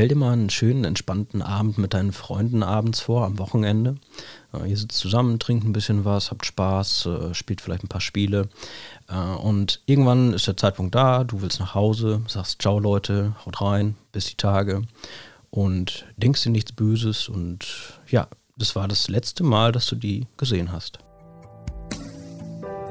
[0.00, 3.96] stell dir mal einen schönen, entspannten Abend mit deinen Freunden abends vor, am Wochenende.
[4.54, 8.00] Äh, ihr sitzt zusammen, trinkt ein bisschen was, habt Spaß, äh, spielt vielleicht ein paar
[8.00, 8.48] Spiele.
[9.10, 13.60] Äh, und irgendwann ist der Zeitpunkt da, du willst nach Hause, sagst Ciao Leute, haut
[13.60, 14.84] rein, bis die Tage.
[15.50, 17.28] Und denkst dir nichts Böses.
[17.28, 17.66] Und
[18.08, 18.26] ja,
[18.56, 20.98] das war das letzte Mal, dass du die gesehen hast.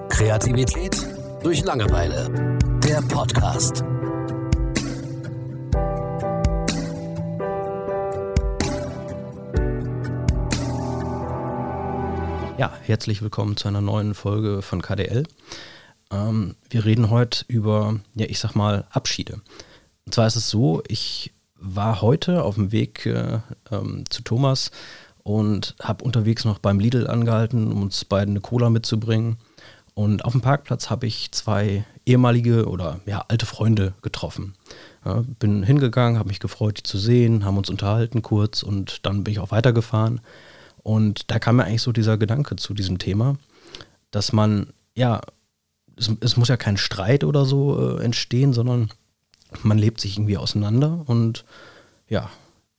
[0.09, 0.95] Kreativität
[1.41, 2.59] durch Langeweile.
[2.83, 3.83] Der Podcast.
[12.59, 15.23] Ja, herzlich willkommen zu einer neuen Folge von KDL.
[16.11, 19.39] Ähm, wir reden heute über, ja, ich sag mal, Abschiede.
[20.05, 23.39] Und zwar ist es so, ich war heute auf dem Weg äh,
[23.71, 24.71] ähm, zu Thomas
[25.23, 29.37] und habe unterwegs noch beim Lidl angehalten, um uns beiden eine Cola mitzubringen.
[29.93, 34.53] Und auf dem Parkplatz habe ich zwei ehemalige oder ja, alte Freunde getroffen.
[35.05, 39.23] Ja, bin hingegangen, habe mich gefreut, die zu sehen, haben uns unterhalten kurz und dann
[39.23, 40.19] bin ich auch weitergefahren.
[40.89, 43.37] Und da kam mir eigentlich so dieser Gedanke zu diesem Thema,
[44.09, 45.21] dass man, ja,
[45.95, 48.89] es, es muss ja kein Streit oder so äh, entstehen, sondern
[49.61, 51.45] man lebt sich irgendwie auseinander und
[52.07, 52.31] ja,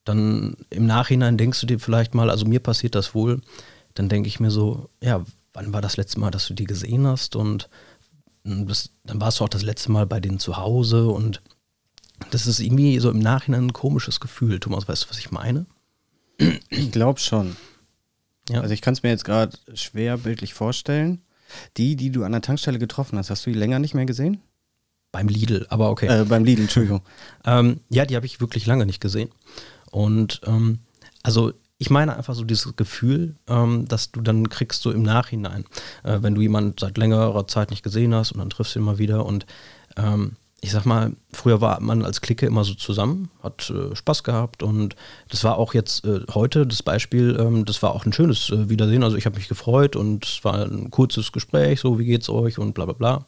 [0.02, 3.42] dann im Nachhinein denkst du dir vielleicht mal, also mir passiert das wohl,
[3.94, 7.06] dann denke ich mir so, ja, wann war das letzte Mal, dass du die gesehen
[7.06, 7.70] hast und
[8.42, 11.42] das, dann warst du auch das letzte Mal bei denen zu Hause und
[12.32, 14.58] das ist irgendwie so im Nachhinein ein komisches Gefühl.
[14.58, 15.66] Thomas, weißt du, was ich meine?
[16.70, 17.54] Ich glaube schon.
[18.50, 18.60] Ja.
[18.60, 21.22] Also ich kann es mir jetzt gerade schwer bildlich vorstellen.
[21.76, 24.40] Die, die du an der Tankstelle getroffen hast, hast du die länger nicht mehr gesehen?
[25.12, 26.06] Beim Lidl, aber okay.
[26.06, 27.02] Äh, beim Lidl, Entschuldigung.
[27.44, 29.30] ähm, ja, die habe ich wirklich lange nicht gesehen.
[29.90, 30.80] Und ähm,
[31.22, 35.64] also ich meine einfach so dieses Gefühl, ähm, dass du dann kriegst so im Nachhinein,
[36.04, 38.84] äh, wenn du jemanden seit längerer Zeit nicht gesehen hast und dann triffst du ihn
[38.84, 39.46] mal wieder und
[39.96, 44.24] ähm, ich sag mal, früher war man als Clique immer so zusammen, hat äh, Spaß
[44.24, 44.94] gehabt und
[45.28, 48.68] das war auch jetzt äh, heute das Beispiel, ähm, das war auch ein schönes äh,
[48.68, 49.02] Wiedersehen.
[49.02, 52.58] Also ich habe mich gefreut und es war ein kurzes Gespräch, so wie geht's euch
[52.58, 53.26] und bla bla bla.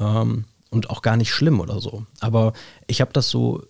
[0.00, 2.04] Ähm, und auch gar nicht schlimm oder so.
[2.20, 2.52] Aber
[2.86, 3.62] ich habe das so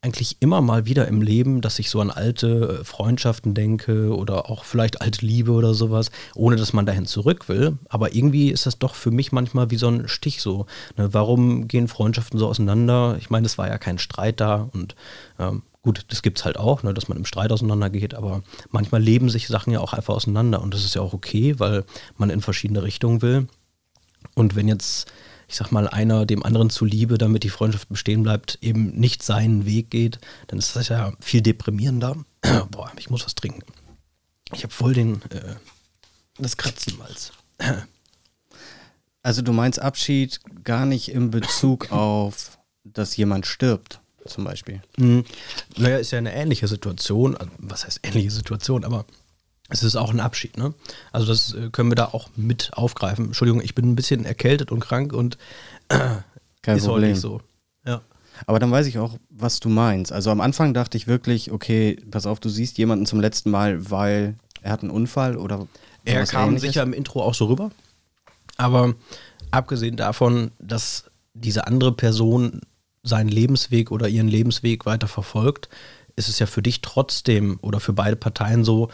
[0.00, 4.48] eigentlich immer mal wieder im Leben, dass ich so an alte äh, Freundschaften denke oder
[4.48, 7.78] auch vielleicht alte Liebe oder sowas, ohne dass man dahin zurück will.
[7.88, 10.66] Aber irgendwie ist das doch für mich manchmal wie so ein Stich so.
[10.96, 11.12] Ne?
[11.12, 13.16] Warum gehen Freundschaften so auseinander?
[13.18, 14.94] Ich meine, es war ja kein Streit da und
[15.40, 19.02] ähm, gut, das gibt es halt auch, ne, dass man im Streit auseinandergeht, aber manchmal
[19.02, 21.84] leben sich Sachen ja auch einfach auseinander und das ist ja auch okay, weil
[22.16, 23.48] man in verschiedene Richtungen will.
[24.34, 25.10] Und wenn jetzt
[25.48, 29.64] ich sag mal, einer dem anderen zuliebe, damit die Freundschaft bestehen bleibt, eben nicht seinen
[29.64, 32.16] Weg geht, dann ist das ja viel deprimierender.
[32.70, 33.62] Boah, ich muss was trinken.
[34.52, 35.56] Ich habe voll den, äh,
[36.38, 37.32] das Kratzen im Hals.
[39.22, 44.82] also du meinst Abschied gar nicht in Bezug auf, dass jemand stirbt, zum Beispiel?
[44.98, 45.24] Mhm.
[45.78, 47.36] Naja, ist ja eine ähnliche Situation.
[47.38, 48.84] Also, was heißt ähnliche Situation?
[48.84, 49.06] Aber
[49.68, 50.74] es ist auch ein Abschied, ne?
[51.12, 53.26] Also das äh, können wir da auch mit aufgreifen.
[53.26, 55.36] Entschuldigung, ich bin ein bisschen erkältet und krank und
[55.88, 55.98] äh,
[56.62, 57.10] Kein ist Problem.
[57.10, 57.40] nicht so.
[57.84, 58.00] Ja.
[58.46, 60.12] Aber dann weiß ich auch, was du meinst.
[60.12, 63.90] Also am Anfang dachte ich wirklich, okay, pass auf, du siehst jemanden zum letzten Mal,
[63.90, 65.66] weil er hat einen Unfall oder
[66.04, 66.62] Er kam ähnliches.
[66.68, 67.70] sicher im Intro auch so rüber.
[68.56, 68.94] Aber
[69.50, 72.60] abgesehen davon, dass diese andere Person
[73.02, 75.68] seinen Lebensweg oder ihren Lebensweg weiter verfolgt,
[76.16, 78.88] ist es ja für dich trotzdem oder für beide Parteien so,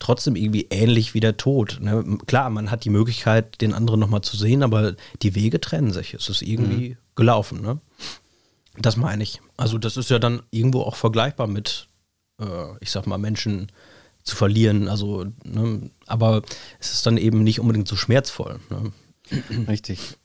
[0.00, 1.78] trotzdem irgendwie ähnlich wie der Tod.
[1.80, 2.18] Ne?
[2.26, 6.14] Klar, man hat die Möglichkeit, den anderen nochmal zu sehen, aber die Wege trennen sich.
[6.14, 6.96] Es ist irgendwie mhm.
[7.14, 7.60] gelaufen.
[7.60, 7.80] Ne?
[8.76, 9.40] Das meine ich.
[9.56, 11.88] Also das ist ja dann irgendwo auch vergleichbar mit,
[12.40, 13.70] äh, ich sag mal, Menschen
[14.24, 14.88] zu verlieren.
[14.88, 15.90] Also, ne?
[16.06, 16.42] aber
[16.80, 18.58] es ist dann eben nicht unbedingt so schmerzvoll.
[18.70, 18.92] Ne?
[19.68, 20.18] Richtig.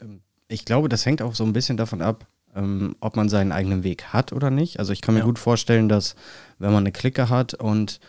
[0.48, 3.84] Ich glaube, das hängt auch so ein bisschen davon ab, ähm, ob man seinen eigenen
[3.84, 4.80] Weg hat oder nicht.
[4.80, 5.26] Also ich kann mir ja.
[5.26, 6.16] gut vorstellen, dass
[6.60, 8.00] wenn man eine Clique hat und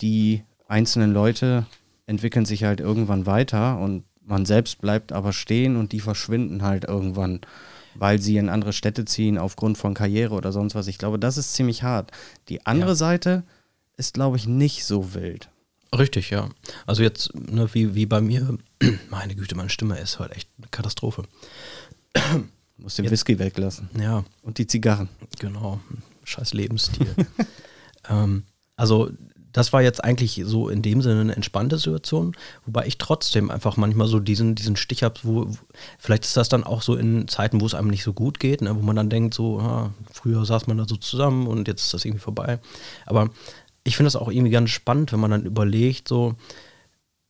[0.00, 1.66] die einzelnen Leute
[2.06, 6.84] entwickeln sich halt irgendwann weiter und man selbst bleibt aber stehen und die verschwinden halt
[6.84, 7.40] irgendwann,
[7.94, 10.86] weil sie in andere Städte ziehen aufgrund von Karriere oder sonst was.
[10.86, 12.10] Ich glaube, das ist ziemlich hart.
[12.48, 12.96] Die andere ja.
[12.96, 13.42] Seite
[13.96, 15.48] ist, glaube ich, nicht so wild.
[15.96, 16.48] Richtig, ja.
[16.86, 18.58] Also jetzt, ne, wie, wie bei mir,
[19.10, 21.24] meine Güte, meine Stimme ist halt echt eine Katastrophe.
[22.78, 23.88] Muss den jetzt, Whisky weglassen.
[23.98, 24.24] Ja.
[24.42, 25.08] Und die Zigarren.
[25.38, 25.80] Genau.
[26.24, 27.14] Scheiß Lebensstil.
[28.08, 28.44] ähm,
[28.76, 29.10] also
[29.54, 32.36] das war jetzt eigentlich so in dem Sinne eine entspannte Situation,
[32.66, 35.46] wobei ich trotzdem einfach manchmal so diesen, diesen Stich habe, wo,
[35.96, 38.62] vielleicht ist das dann auch so in Zeiten, wo es einem nicht so gut geht,
[38.62, 41.84] ne, wo man dann denkt, so, ah, früher saß man da so zusammen und jetzt
[41.84, 42.58] ist das irgendwie vorbei.
[43.06, 43.30] Aber
[43.84, 46.34] ich finde das auch irgendwie ganz spannend, wenn man dann überlegt, so,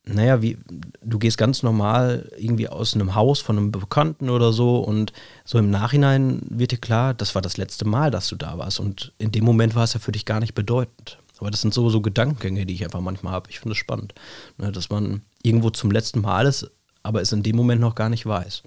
[0.07, 0.57] naja, wie,
[1.03, 5.13] du gehst ganz normal irgendwie aus einem Haus von einem Bekannten oder so und
[5.43, 8.79] so im Nachhinein wird dir klar, das war das letzte Mal, dass du da warst
[8.79, 11.19] und in dem Moment war es ja für dich gar nicht bedeutend.
[11.39, 13.49] Aber das sind so, so Gedankengänge, die ich einfach manchmal habe.
[13.49, 14.13] Ich finde es spannend,
[14.57, 16.69] ne, dass man irgendwo zum letzten Mal ist,
[17.03, 18.63] aber es in dem Moment noch gar nicht weiß.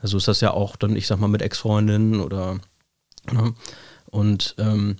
[0.00, 2.58] Also ist das ja auch dann, ich sag mal, mit Ex-Freundinnen oder
[3.30, 3.54] ne,
[4.06, 4.96] und ähm,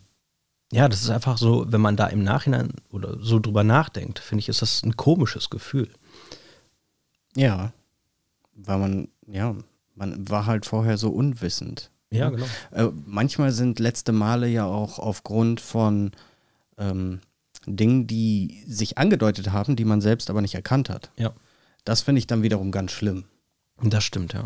[0.73, 4.41] ja, das ist einfach so, wenn man da im Nachhinein oder so drüber nachdenkt, finde
[4.41, 5.91] ich, ist das ein komisches Gefühl.
[7.35, 7.73] Ja,
[8.55, 9.57] weil man, ja,
[9.95, 11.91] man war halt vorher so unwissend.
[12.11, 12.47] Ja, genau.
[12.73, 16.13] Äh, manchmal sind letzte Male ja auch aufgrund von
[16.81, 17.21] ähm,
[17.67, 21.11] Dingen, die sich angedeutet haben, die man selbst aber nicht erkannt hat.
[21.17, 21.33] Ja.
[21.85, 23.25] Das finde ich dann wiederum ganz schlimm.
[23.83, 24.45] Das stimmt, ja.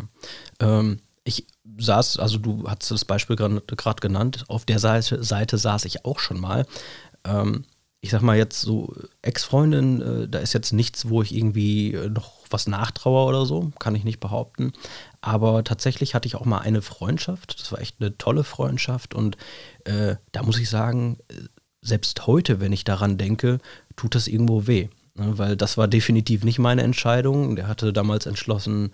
[0.59, 1.47] Ähm, ich
[1.77, 6.19] saß, also du hast das Beispiel gerade genannt, auf der Seite, Seite saß ich auch
[6.19, 6.65] schon mal.
[7.23, 7.65] Ähm,
[8.01, 8.93] ich sag mal jetzt so,
[9.23, 13.71] Ex-Freundin, äh, da ist jetzt nichts, wo ich irgendwie äh, noch was nachtraue oder so,
[13.79, 14.73] kann ich nicht behaupten.
[15.21, 19.37] Aber tatsächlich hatte ich auch mal eine Freundschaft, das war echt eine tolle Freundschaft und
[19.85, 21.17] äh, da muss ich sagen,
[21.85, 23.59] selbst heute, wenn ich daran denke,
[23.95, 24.89] tut das irgendwo weh.
[25.15, 25.37] Ne?
[25.37, 27.55] Weil das war definitiv nicht meine Entscheidung.
[27.55, 28.91] Der hatte damals entschlossen,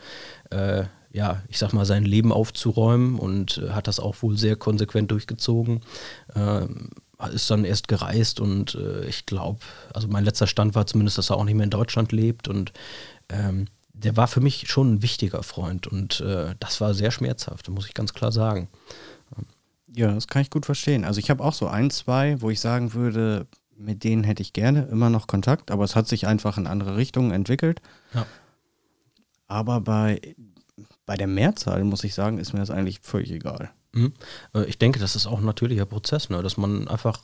[0.49, 4.55] äh, ja, ich sag mal, sein Leben aufzuräumen und äh, hat das auch wohl sehr
[4.55, 5.81] konsequent durchgezogen.
[6.35, 6.67] Äh,
[7.33, 9.59] ist dann erst gereist und äh, ich glaube,
[9.93, 12.73] also mein letzter Stand war zumindest, dass er auch nicht mehr in Deutschland lebt und
[13.29, 17.69] ähm, der war für mich schon ein wichtiger Freund und äh, das war sehr schmerzhaft,
[17.69, 18.69] muss ich ganz klar sagen.
[19.93, 21.03] Ja, das kann ich gut verstehen.
[21.03, 24.53] Also ich habe auch so ein, zwei, wo ich sagen würde, mit denen hätte ich
[24.53, 27.81] gerne immer noch Kontakt, aber es hat sich einfach in andere Richtungen entwickelt.
[28.13, 28.25] Ja.
[29.47, 30.21] Aber bei
[31.11, 33.69] bei der Mehrzahl, muss ich sagen, ist mir das eigentlich völlig egal.
[33.91, 34.13] Mhm.
[34.53, 36.41] Äh, ich denke, das ist auch ein natürlicher Prozess, ne?
[36.41, 37.19] dass man einfach,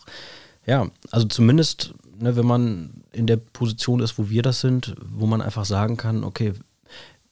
[0.65, 5.25] ja, also zumindest, ne, wenn man in der Position ist, wo wir das sind, wo
[5.25, 6.51] man einfach sagen kann, okay,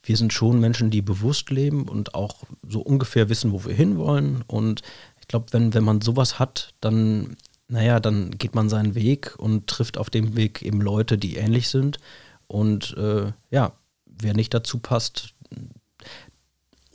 [0.02, 4.44] wir sind schon Menschen, die bewusst leben und auch so ungefähr wissen, wo wir hinwollen.
[4.48, 4.82] Und
[5.26, 7.36] ich glaube, wenn, wenn man sowas hat, dann,
[7.68, 11.70] naja, dann geht man seinen Weg und trifft auf dem Weg eben Leute, die ähnlich
[11.70, 11.98] sind.
[12.46, 13.72] Und äh, ja,
[14.06, 15.34] wer nicht dazu passt,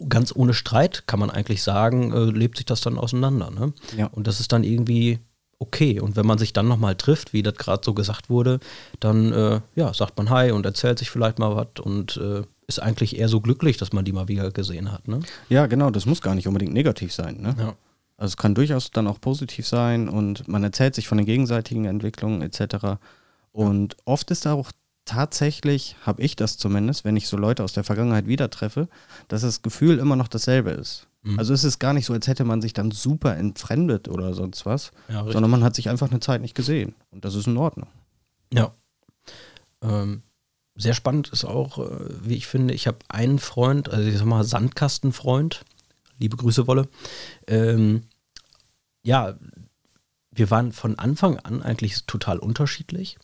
[0.09, 3.51] ganz ohne Streit, kann man eigentlich sagen, äh, lebt sich das dann auseinander.
[3.51, 3.73] Ne?
[3.97, 4.07] Ja.
[4.07, 5.19] Und das ist dann irgendwie
[5.59, 5.99] okay.
[5.99, 8.61] Und wenn man sich dann nochmal trifft, wie das gerade so gesagt wurde,
[9.01, 12.81] dann äh, ja, sagt man Hi und erzählt sich vielleicht mal was und äh, ist
[12.81, 15.09] eigentlich eher so glücklich, dass man die mal wieder gesehen hat.
[15.09, 15.19] Ne?
[15.49, 17.41] Ja, genau, das muss gar nicht unbedingt negativ sein.
[17.41, 17.57] Ne?
[17.59, 17.75] Ja.
[18.21, 21.87] Also es kann durchaus dann auch positiv sein und man erzählt sich von den gegenseitigen
[21.87, 23.01] Entwicklungen etc.
[23.51, 23.99] Und ja.
[24.05, 24.73] oft ist da auch
[25.07, 28.89] tatsächlich habe ich das zumindest, wenn ich so Leute aus der Vergangenheit wieder treffe,
[29.29, 31.09] dass das Gefühl immer noch dasselbe ist.
[31.23, 31.39] Mhm.
[31.39, 34.67] Also es ist gar nicht so, als hätte man sich dann super entfremdet oder sonst
[34.67, 36.95] was, ja, sondern man hat sich einfach eine Zeit nicht gesehen.
[37.13, 37.89] Und das ist in Ordnung.
[38.53, 38.75] Ja.
[39.81, 40.21] Ähm,
[40.77, 41.91] sehr spannend ist auch, äh,
[42.23, 45.65] wie ich finde, ich habe einen Freund, also ich sag mal Sandkastenfreund,
[46.21, 46.89] liebe Grüße Wolle.
[47.49, 48.03] Ähm,
[49.03, 49.35] ja,
[50.31, 53.19] wir waren von Anfang an eigentlich total unterschiedlich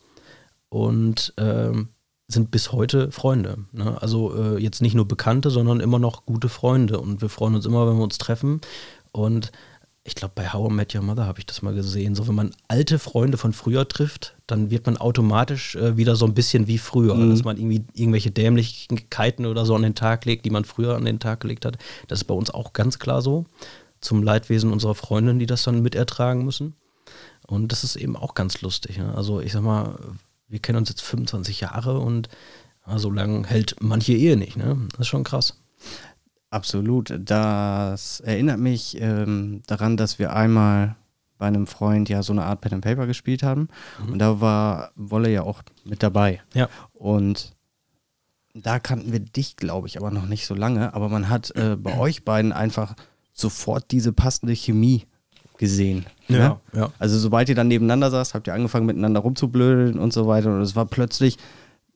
[0.69, 1.91] und ähm,
[2.29, 3.59] sind bis heute Freunde.
[3.73, 4.01] Ne?
[4.03, 6.99] Also äh, jetzt nicht nur Bekannte, sondern immer noch gute Freunde.
[6.99, 8.61] Und wir freuen uns immer, wenn wir uns treffen.
[9.13, 9.53] Und
[10.07, 12.15] ich glaube, bei How I Met Your Mother habe ich das mal gesehen.
[12.15, 16.27] So, wenn man alte Freunde von früher trifft, dann wird man automatisch äh, wieder so
[16.27, 17.15] ein bisschen wie früher.
[17.15, 17.31] Mhm.
[17.31, 21.05] Dass man irgendwie irgendwelche Dämlichkeiten oder so an den Tag legt, die man früher an
[21.05, 21.79] den Tag gelegt hat.
[22.07, 23.47] Das ist bei uns auch ganz klar so.
[24.01, 26.75] Zum Leidwesen unserer Freundin, die das dann mitertragen müssen.
[27.47, 28.99] Und das ist eben auch ganz lustig.
[28.99, 29.13] Ne?
[29.15, 29.99] Also ich sag mal,
[30.47, 32.29] wir kennen uns jetzt 25 Jahre und
[32.87, 34.57] ja, so lange hält manche Ehe nicht.
[34.57, 34.77] Ne?
[34.93, 35.59] Das ist schon krass.
[36.57, 37.13] Absolut.
[37.19, 40.97] Das erinnert mich ähm, daran, dass wir einmal
[41.37, 43.69] bei einem Freund ja so eine Art Pen and Paper gespielt haben.
[44.03, 44.13] Mhm.
[44.15, 46.41] Und da war Wolle ja auch mit dabei.
[46.55, 46.71] Ja.
[46.95, 47.55] Und
[48.55, 50.95] da kannten wir dich, glaube ich, aber noch nicht so lange.
[50.95, 52.95] Aber man hat äh, bei euch beiden einfach
[53.35, 55.05] sofort diese passende Chemie
[55.59, 56.07] gesehen.
[56.29, 56.61] Ja, ne?
[56.73, 56.93] ja.
[56.99, 60.55] Also sobald ihr dann nebeneinander saßt, habt ihr angefangen miteinander rumzublödeln und so weiter.
[60.55, 61.37] Und es war plötzlich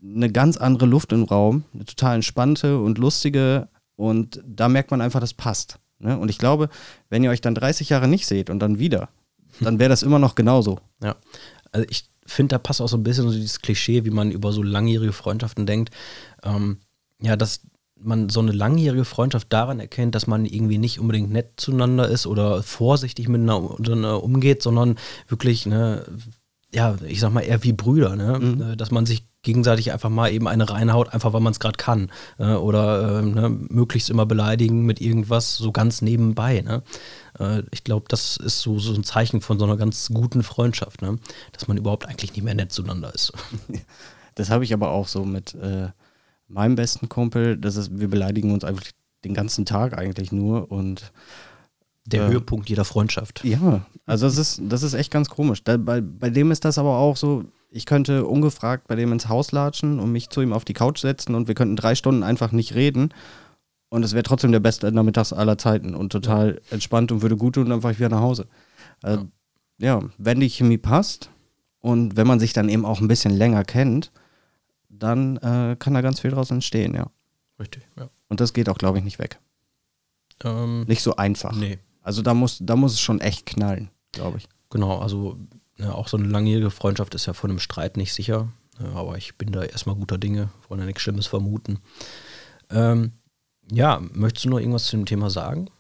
[0.03, 3.69] eine ganz andere Luft im Raum, eine total entspannte und lustige.
[4.01, 5.79] Und da merkt man einfach, das passt.
[5.99, 6.19] Ne?
[6.19, 6.71] Und ich glaube,
[7.11, 9.11] wenn ihr euch dann 30 Jahre nicht seht und dann wieder,
[9.61, 10.81] dann wäre das immer noch genauso.
[11.03, 11.17] Ja,
[11.73, 14.53] also ich finde, da passt auch so ein bisschen so dieses Klischee, wie man über
[14.53, 15.95] so langjährige Freundschaften denkt.
[16.43, 16.79] Ähm,
[17.23, 17.63] ja, dass
[17.99, 22.27] man so eine langjährige Freundschaft daran erkennt, dass man irgendwie nicht unbedingt nett zueinander ist
[22.27, 24.97] oder vorsichtig miteinander umgeht, sondern
[25.29, 26.05] wirklich, ne,
[26.73, 28.39] ja, ich sag mal eher wie Brüder, ne?
[28.39, 28.63] Mhm.
[28.63, 31.77] Äh, dass man sich gegenseitig einfach mal eben eine reinhaut, einfach weil man es gerade
[31.77, 32.11] kann.
[32.39, 36.61] Äh, oder äh, ne, möglichst immer beleidigen mit irgendwas so ganz nebenbei.
[36.61, 36.83] Ne?
[37.39, 41.01] Äh, ich glaube, das ist so, so ein Zeichen von so einer ganz guten Freundschaft,
[41.01, 41.19] ne?
[41.53, 43.33] dass man überhaupt eigentlich nicht mehr nett zueinander ist.
[44.35, 45.89] das habe ich aber auch so mit äh,
[46.47, 47.57] meinem besten Kumpel.
[47.57, 48.85] Das ist, wir beleidigen uns einfach
[49.25, 51.13] den ganzen Tag eigentlich nur und
[52.13, 53.45] der äh, Höhepunkt jeder Freundschaft.
[53.45, 55.65] Ja, also das ist, das ist echt ganz komisch.
[55.65, 59.29] Da, bei, bei dem ist das aber auch so, ich könnte ungefragt bei dem ins
[59.29, 62.23] Haus latschen und mich zu ihm auf die Couch setzen und wir könnten drei Stunden
[62.23, 63.15] einfach nicht reden.
[63.89, 66.73] Und es wäre trotzdem der beste Nachmittags aller Zeiten und total ja.
[66.73, 68.47] entspannt und würde gut tun und dann fahre ich wieder nach Hause.
[69.03, 69.27] Äh, ja.
[69.79, 71.31] ja, wenn die Chemie passt
[71.81, 74.13] und wenn man sich dann eben auch ein bisschen länger kennt,
[74.89, 77.11] dann äh, kann da ganz viel draus entstehen, ja.
[77.59, 78.09] Richtig, ja.
[78.29, 79.41] Und das geht auch, glaube ich, nicht weg.
[80.45, 81.55] Ähm, nicht so einfach.
[81.55, 81.79] Nee.
[82.11, 84.49] Also da muss, da muss es schon echt knallen, glaube ich.
[84.69, 85.39] Genau, also
[85.79, 88.49] ja, auch so eine langjährige Freundschaft ist ja von einem Streit nicht sicher.
[88.81, 91.79] Ja, aber ich bin da erstmal guter Dinge, wollen ja nichts Schlimmes vermuten.
[92.69, 93.13] Ähm,
[93.71, 95.71] ja, möchtest du noch irgendwas zu dem Thema sagen?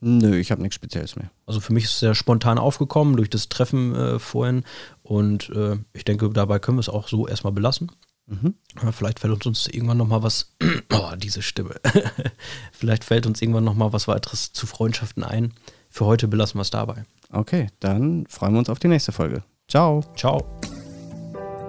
[0.00, 1.30] Nö, ich habe nichts Spezielles mehr.
[1.46, 4.62] Also für mich ist es sehr spontan aufgekommen durch das Treffen äh, vorhin
[5.02, 7.90] und äh, ich denke, dabei können wir es auch so erstmal belassen.
[8.26, 8.54] Mhm.
[8.92, 10.54] Vielleicht fällt uns irgendwann noch mal was,
[10.92, 11.74] oh, diese Stimme.
[12.72, 15.52] Vielleicht fällt uns irgendwann noch mal was weiteres zu Freundschaften ein.
[15.90, 17.04] Für heute belassen wir es dabei.
[17.30, 19.44] Okay, dann freuen wir uns auf die nächste Folge.
[19.68, 20.02] Ciao.
[20.16, 20.44] Ciao.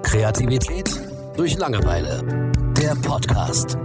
[0.04, 0.90] Kreativität
[1.36, 2.52] durch Langeweile.
[2.78, 3.78] Der Podcast.